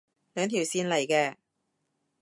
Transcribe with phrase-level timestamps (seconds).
[0.33, 1.35] 兩條線嚟嘅